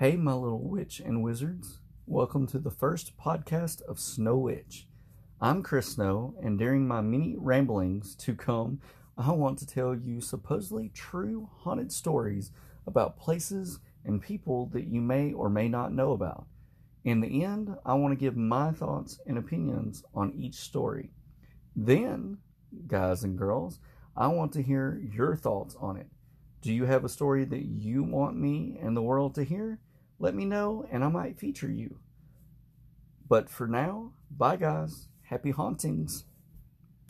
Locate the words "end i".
17.44-17.92